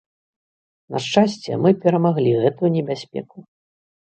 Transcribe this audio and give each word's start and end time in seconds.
На 0.95 1.01
шчасце, 1.07 1.51
мы 1.65 1.69
перамаглі 1.83 2.31
гэтую 2.47 2.69
небяспеку. 2.79 3.37